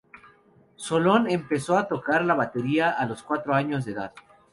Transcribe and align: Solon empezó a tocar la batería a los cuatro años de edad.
Solon 0.77 1.29
empezó 1.29 1.77
a 1.77 1.87
tocar 1.87 2.25
la 2.25 2.33
batería 2.33 2.89
a 2.89 3.05
los 3.05 3.21
cuatro 3.21 3.53
años 3.53 3.85
de 3.85 3.91
edad. 3.91 4.13